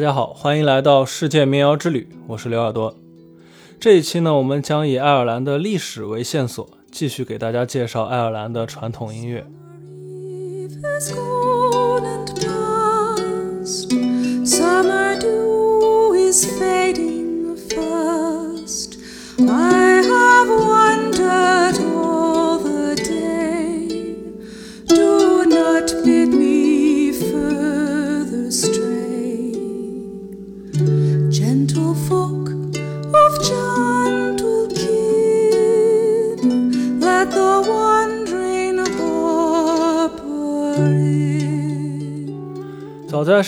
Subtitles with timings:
[0.00, 2.96] 大家好，欢迎来到世界民谣之旅，我是刘耳朵。
[3.78, 9.44] 这一期呢，我们将以爱尔兰的历史为线索，继续给大家介绍爱尔兰的传统音乐。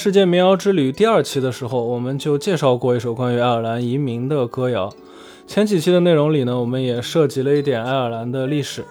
[0.02, 4.92] 世界民谣之旅第二期的时候，我们就介绍过一首关于爱尔兰移民的歌谣。
[5.46, 8.84] 前几期的内容里呢，我们也涉及了一点爱尔兰的历史。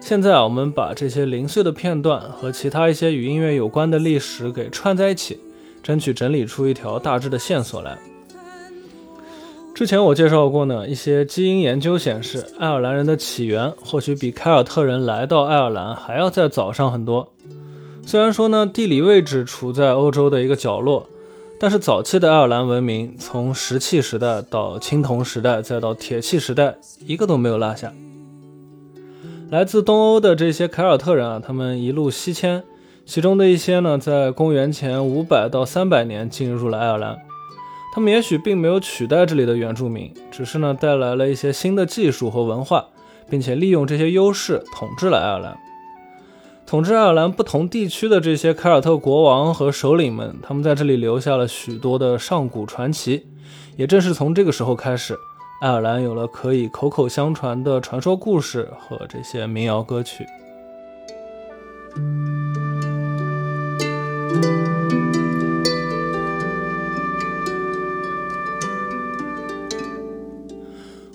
[0.00, 5.38] 现在啊，我们把这些零碎的片段和其他一些与音乐有关的历史给串在一起，
[5.80, 7.96] 争取整理出一条大致的线索来。
[9.72, 17.32] 之前我介绍过呢，一些基因研究显示，爱尔兰人的起源或许比凯尔特人来到爱尔兰还要再早上很多。
[18.08, 21.06] 虽然说呢，地理位置处在欧洲的一个角落，
[21.60, 27.92] 但是早期的爱尔兰文明，从石器时代到青铜时代，再到铁器时代，一个都没有落下。
[29.50, 32.64] 来自东欧的这些凯尔特人啊，他们一路西迁，
[33.04, 37.18] 其中的一些呢，在公元前五百到三百年进入了爱尔兰。
[37.94, 42.86] 他们也许并没有取代这里的原住民，只是呢带来了一些新的技术和文化，
[43.28, 45.58] 并且利用这些优势统治了爱尔兰。
[46.68, 53.24] 统治爱尔兰不同地区的这些凯尔特国王和首领们，他们在这里留下了许多的上古传奇。
[53.76, 55.16] 也正是从这个时候开始，
[55.62, 60.26] 爱尔兰有了可以口口相传的传说故事和这些民谣歌曲。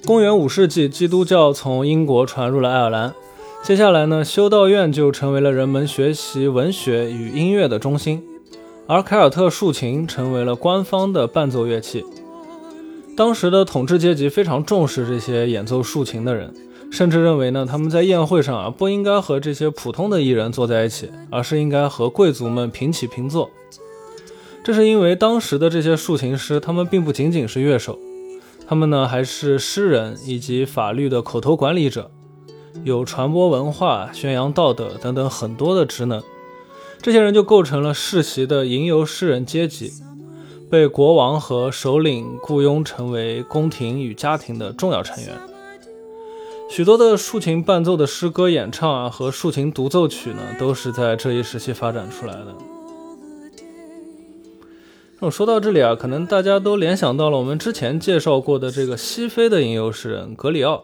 [0.04, 3.14] 公元五世纪，基督教从英国传入了爱尔兰。
[3.64, 8.22] 接下来呢，修道院就成为了人们学习文学与音乐的中心，
[8.88, 12.04] 而凯尔特竖琴成为了官方的伴奏乐器。
[13.16, 16.54] 当时的统治阶级非常重视这些演奏竖琴的人，
[16.92, 23.50] 甚至认为呢，他们在宴会上啊不应该和这些普通的艺人坐在一起，而是应该和贵族们平起平坐。
[24.62, 27.98] 这是因为当时的这些竖琴师，他们并不仅仅是乐手，
[28.68, 32.12] 他们呢还是诗人以及法律的口头管理者。
[32.84, 36.22] 有传播文化、宣扬道德等等很多的职能，
[37.02, 39.94] 这些人就构成了世袭的吟游诗人阶级，
[40.70, 45.34] 被国王和首领雇佣成为宫廷与家庭的重要成员。
[46.70, 52.56] 许多的竖琴伴奏的诗歌演唱啊和竖琴独奏曲呢，都是在这一时期发展出来的。
[55.20, 60.84] 那说到这里啊，可能大家都联想到了我们之前介绍过的这个西非的吟游诗人格里奥。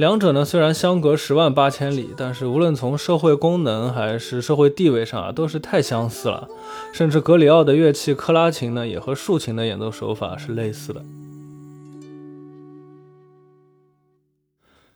[0.00, 6.48] 两者呢虽然相隔十万八千里，但是无论从社会功能还是社会地位上啊，都是太相似了。
[6.90, 11.02] 甚至格里奥的乐器克拉琴呢，也和竖琴的演奏手法是类似的。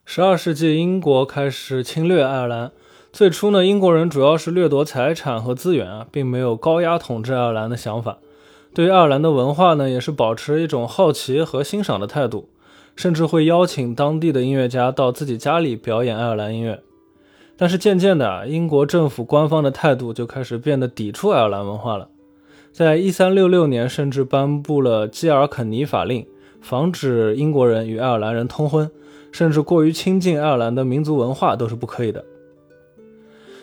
[0.07, 2.73] 十二世纪，英国开始侵略爱尔兰。
[3.13, 8.17] 最初呢，英国人主要是掠夺财产和资源啊，并没有高压统治爱尔兰的想法。
[8.73, 12.49] 对于爱尔兰的文化呢，也是保持一种好奇和欣赏的态度。
[12.97, 16.81] 甚至会邀请当地的音乐家到自己家里表演爱尔兰音乐，
[17.57, 22.09] 但是渐渐的，英国政府官方的态度就开始变得抵触爱尔兰文化了。
[22.73, 26.27] 在一三六六年，甚至颁布了基尔肯尼法令，
[26.61, 28.91] 防止英国人与爱尔兰人通婚，
[29.31, 32.25] 甚至过于亲近爱尔兰的民族文化都是不可以的。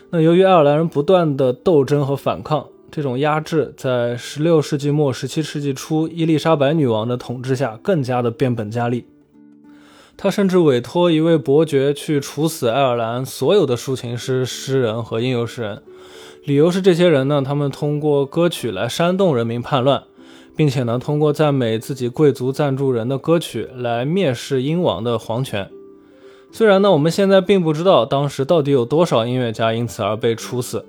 [0.10, 9.06] 那由于爱尔兰人不断的斗争和反抗，这种压制在十六世纪末、十七世纪初伊丽莎白女王的统治下更加的变本加厉。
[10.18, 15.82] 他甚至委托一位伯爵去处死爱尔兰所有的抒情诗、诗人和吟游诗人，
[16.44, 20.04] 理由是这些人呢，他们通过歌曲来煽动人民叛乱，
[20.56, 25.70] 并且呢，通过赞美自己贵族赞助人的歌曲来蔑视英王的皇权。
[26.52, 30.86] 虽然呢，我们现在并不知道当时到底有多少音乐家因此而被处死，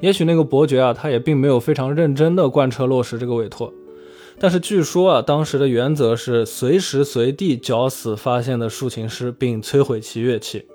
[0.00, 3.72] 也许那个伯爵啊，他也并没有非常认真的贯彻落实这个委托。
[4.38, 10.66] 但是据说啊，当时的原则是随时随地绞死发现的竖琴师，并摧毁其乐器。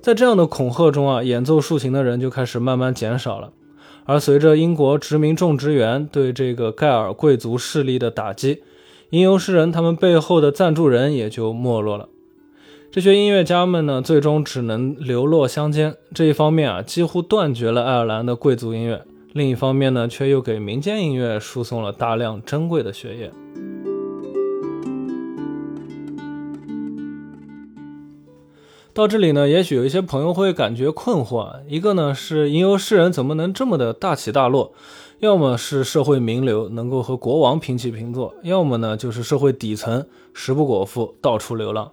[0.00, 3.52] 在这样的恐吓中啊，演奏竖琴的人就开始慢慢减少了。
[4.04, 8.62] 而随着英国殖民种植园对这个盖尔贵族势力的打击，
[9.10, 12.08] 吟游诗人他们背后的赞助人也就没落了。
[12.90, 15.94] 这些音乐家们呢，最终只能流落乡间。
[16.12, 19.04] 这一方面啊，几乎断绝了爱尔兰的贵族音乐。
[19.32, 23.30] 另一方面呢，却又给民间音乐输送了大量珍贵的血液。
[28.92, 31.60] 到这里呢，也许有一些朋友会感觉困惑。
[31.68, 34.72] 一个呢是吟游诗人怎么能这么的大起大落？
[35.20, 40.04] 要么是社会名流能够和国王平起平坐，要么呢就是社会底层
[40.34, 41.92] 食不果腹，到处流浪。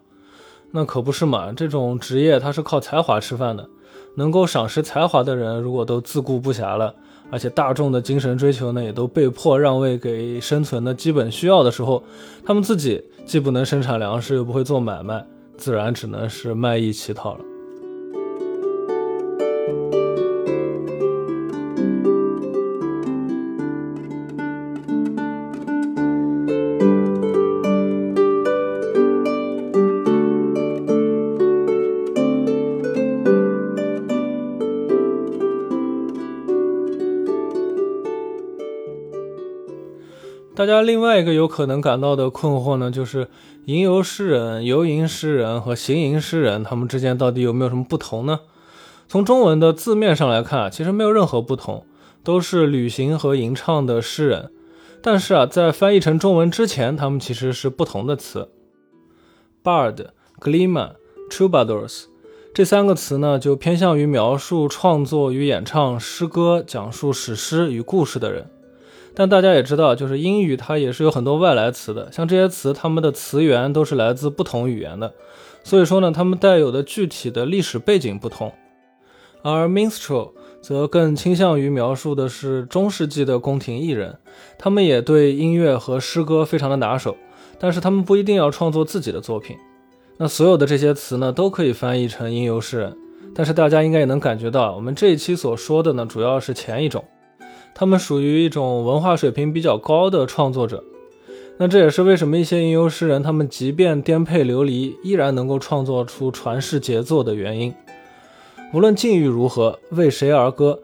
[0.72, 1.52] 那可不是嘛？
[1.52, 3.70] 这种职业它是靠才华吃饭的，
[4.16, 6.96] 能够赏识才华的人如果都自顾不暇了，
[7.30, 12.04] 而且大众的精神追求呢也都被迫让位给生存的基本需要的时候，
[12.46, 15.26] 他们自己既不能生产粮食，又不会做买卖。
[15.58, 17.57] 自然只能是卖艺乞讨了。
[40.58, 43.28] 大家另外一个有可能感到的困惑呢，就是
[43.66, 48.40] 吟游诗人、游吟诗人和行吟诗人，他们之间到底有没有什么不同呢？
[49.08, 51.86] 从中文的字面上来看，其实没有任何不同，
[52.24, 54.50] 都是旅行和吟唱的诗人。
[55.04, 58.50] 但是啊，在翻译成中文之前，他们其实是不同的词。
[59.64, 60.08] Bard、
[60.42, 60.94] Gleeman、
[61.30, 62.06] Troubadours
[62.56, 68.50] 这三个词呢，就偏向于描述创作与演唱诗歌、讲述史诗与故事的人。
[69.20, 75.12] 但大家也知道，就是英语它也是有很多外来词的，像这些词，它们的词源都是来自不同语言的，
[75.64, 78.54] 所以说呢，它们带有的具体的历史背景不同。
[79.42, 84.20] 而 minstrel 则更倾向于描述的是中世纪的宫廷艺人，
[84.60, 87.18] 他们也对音乐和诗歌非常的拿手，
[87.58, 89.58] 但是他们不一定要创作自己的作品。
[90.18, 92.96] 那所有的这些词呢，都可以翻译成吟游诗人，
[93.34, 97.04] 但是大家应该也能感觉到，我们这一期所说的呢，主要是前一种。
[97.80, 100.84] 他们属于一种文化水平比较高的创作者，
[101.58, 107.72] 那这也是为什么一些吟游诗人，他们即便颠沛流离，依然能够创作出传世杰作的原因。
[108.74, 110.80] 无论境遇如何，为谁而歌，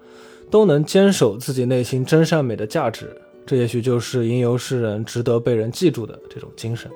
[0.52, 3.10] 都能坚守自己内心真善美的价值。
[3.44, 6.92] 这也许就是吟游诗人值得被人记住的这种精神。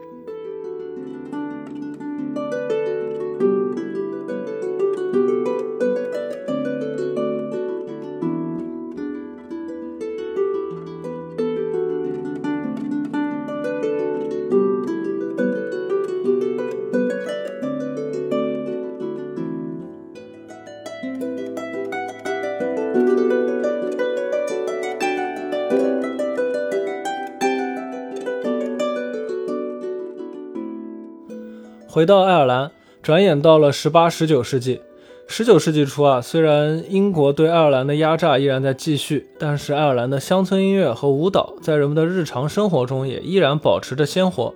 [31.98, 32.70] 回到爱尔兰，
[33.02, 34.82] 转眼到了十八、十九世纪。
[35.28, 44.54] 十九世纪初啊，虽然英国对爱尔兰的压榨依然在继续，但是爱尔兰的乡村音乐和舞蹈在人们的日常生活中也依然保持着鲜活。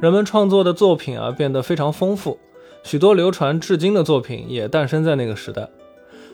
[0.00, 2.40] 人们创作的作品啊变得非常丰富，
[2.82, 5.68] 许多流传至今的作品也诞生在那个时代。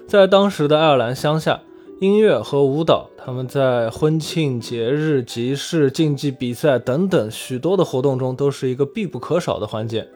[0.07, 1.61] 在当时的爱尔兰乡下，
[2.01, 10.09] 音乐和舞蹈，他们在婚庆、节日、集市、竞技比赛等等许多的活动中都是一个必不可少的环节。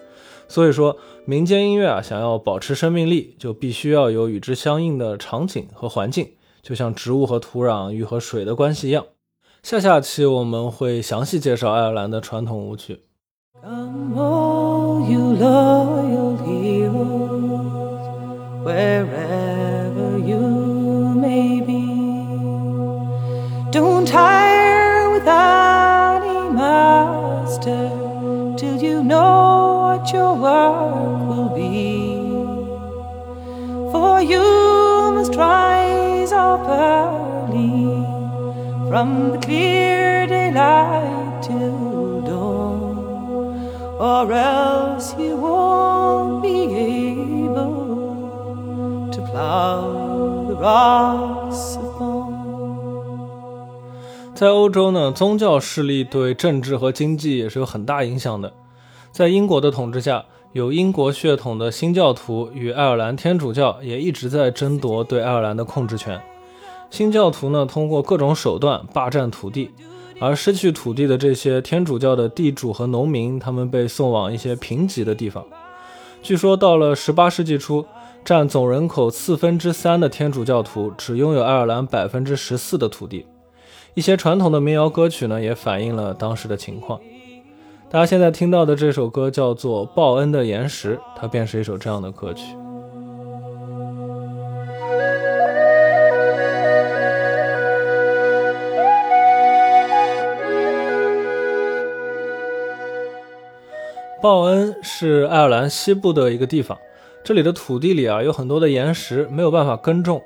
[0.52, 6.32] 所以说，民间音乐啊，想要保持生命力，就必须要有与之相应的场景和环境，
[6.62, 9.06] 就像植物和土壤、与和水的关系一样。
[9.62, 13.00] 下下期我们会详细介绍爱尔兰的传统舞曲。
[28.54, 29.41] Till you know
[30.01, 32.25] what your work will be.
[33.91, 34.41] For you
[35.15, 38.03] must rise up early
[38.89, 42.98] from the clear daylight till dawn,
[44.00, 47.88] or else you won't be able
[49.12, 52.34] to plow the rocks of thorn.
[54.34, 58.53] 在欧洲呢，宗教势力对政治和经济也是有很大影响的。
[59.12, 66.19] 在英国的统治下，有英国血统的新教徒与爱尔兰天主教也一直在争夺对爱尔兰的控制权。
[66.90, 69.71] 新教徒呢，通过各种手段霸占土地，
[70.19, 75.45] 而失去土地的这些天主教的地主和农民，他们被送往一些贫瘠的地方。
[76.23, 77.85] 据说到了18世纪初，
[78.25, 83.26] 占总人口四分之三的天主教徒只拥有爱尔兰百分之十四的土地。
[83.92, 86.99] 一些传统的民谣歌曲呢，也反映了当时的情况。
[87.92, 92.56] 大家现在听到的这首歌叫做报恩的岩石它便是一首这样的歌曲。
[104.22, 106.78] 报恩是爱尔兰西部的一个地方
[107.22, 110.22] 这里的土地里啊有很多的岩石没有办法耕种。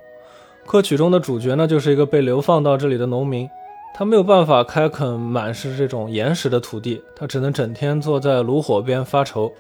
[0.65, 3.51] 歌曲中的主角呢就是一个被流放到这里的农民。
[3.95, 9.53] 他没有办法开垦满是这种岩石的土地，他只能整天坐在炉火边发愁。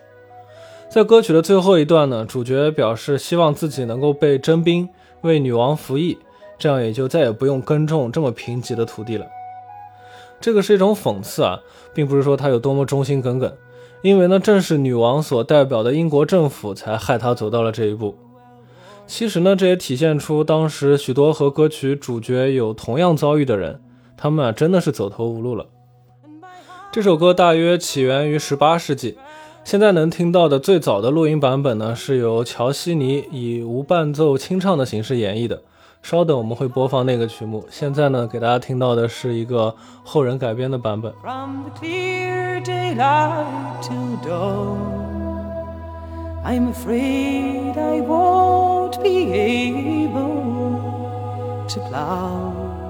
[0.89, 4.89] 在歌曲的最后一段呢，主角表示希望自己能够被征兵，
[5.23, 6.19] 为女王服役，
[6.59, 9.27] 这样也就再也不用耕种这么贫瘠的土地了。
[10.41, 11.61] 这个是一种讽刺啊，
[11.95, 13.53] 并不是说他有多么忠心耿耿。
[14.03, 18.15] 因为呢，正是女王所代表的英国政府才害他走到了这一步。
[19.07, 23.81] 其实呢，这也体现出当时许多和歌曲主角有同样遭遇的人，
[24.17, 25.67] 他们啊真的是走投无路了。
[26.91, 29.19] 这首歌大约起源于18世纪，
[29.65, 35.63] 现在能听到的最早的录音版本呢，是由乔西尼以无伴奏清唱的形式演绎的。
[36.03, 37.67] 稍等，我们会播放那个曲目。
[37.69, 41.13] 现在呢，给大家听到的是一个后人改编的版本。
[46.45, 50.39] I'm afraid I won't be able
[51.67, 52.86] to blow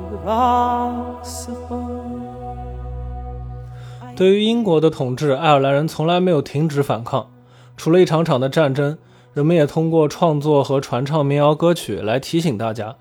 [4.17, 7.29] 对于英国的统治，爱尔兰人从来没有停止反抗，
[7.77, 8.99] 除了一场场的战争。
[9.35, 12.97] 人们也通过创作和传唱民谣歌曲来提醒大家，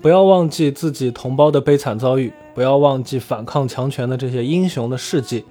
[0.00, 5.44] 不要忘记自己同胞的悲惨遭遇，不要忘记反抗强权的这些英雄的事迹，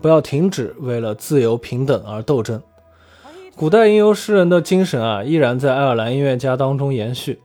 [0.00, 2.62] 不要停止为了自由平等而斗争。
[3.54, 7.41] 古代吟游诗人的精神啊，依然在爱尔兰音乐家当中延续。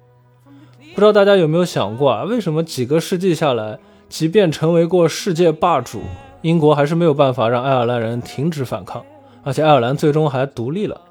[0.98, 3.78] 不知道大家有没有想过啊，为什么几个世纪下来，
[4.10, 6.02] 即便成为过世界霸主，
[6.42, 9.06] 英国还是没有办法让爱尔兰人停止反抗，
[9.44, 11.02] 而且爱尔兰最终还独立了？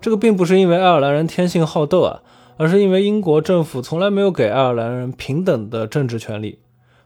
[0.00, 2.22] 这个并不是因为爱尔兰人天性好斗啊，
[2.56, 6.60] 而是因为英国政府从来没有给爱尔兰人平等的政治权利，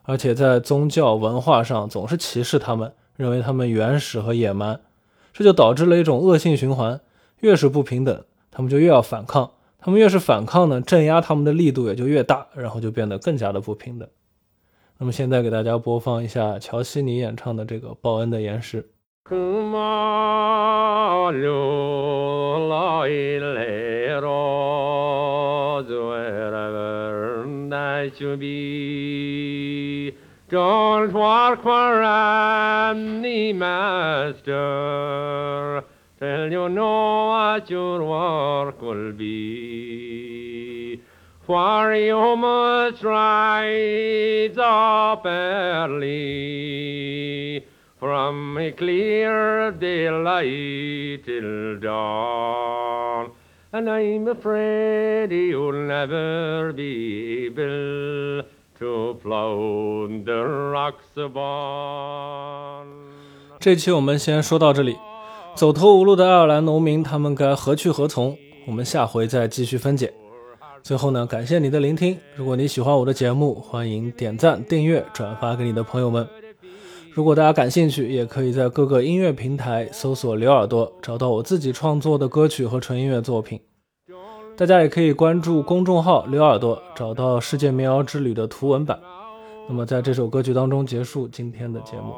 [0.04, 4.78] 而且在宗教文化上总是歧视他们，认为他们原始和野蛮，
[5.32, 7.00] 这就导致了一种恶性循环：
[7.40, 14.08] 越是不平等，他们就越要反抗；他们越是反抗呢，镇压他们的力度也就越大，然后就变得更加的不平等。
[14.98, 18.82] 那么现在给大家播放一下乔西尼演唱的这个《报恩的岩石》。
[26.20, 30.12] wherever that you be.
[30.48, 34.54] Don't work for any master
[36.20, 41.00] till you now what your work will be.
[41.46, 46.10] For you must rise up early
[47.98, 53.32] from a clear daylight till dawn.
[53.72, 58.42] And I'm afraid you'll never be able
[58.78, 62.86] to plow the rocks upon.
[63.58, 65.09] 这期我们先说到这里。
[65.60, 68.34] 走投无路的爱尔兰农民，他们该何去何从？
[68.66, 70.10] 我们下回再继续分解。
[70.82, 72.16] 最后呢，感谢你的聆听。
[72.34, 76.26] 如果你喜欢我的节目，欢迎点赞、订阅、转发给你的朋友们。
[77.12, 83.60] 如果大家感兴趣，也可以在各个音乐平台搜索“刘耳朵”，找到我自己创作的歌曲和纯音乐作品。
[84.56, 88.98] 大家也可以关注公众号“刘耳朵”，找到《世界民谣之旅》的图文版。
[89.68, 92.14] 那么，在这首歌曲当中结束今天的节目。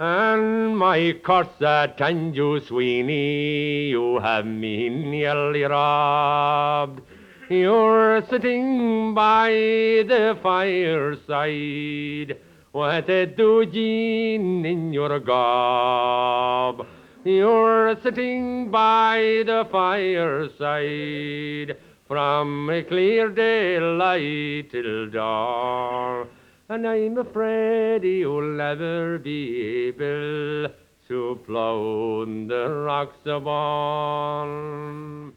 [0.00, 7.02] And my corset and you, Sweeney, you have me nearly robbed.
[7.48, 12.36] You're sitting by the fireside
[12.72, 16.84] with a doujin in your gob.
[17.28, 26.28] You're sitting by the fireside from a clear daylight till dawn
[26.70, 30.72] and I'm afraid you'll never be able
[31.08, 35.34] to plow the rocks upon.